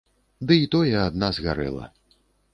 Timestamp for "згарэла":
1.41-1.85